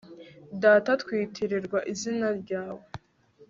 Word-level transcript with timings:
data 0.63 0.89
twitirirwa 1.01 1.79
izina 1.93 2.27
ryawe 2.41 2.83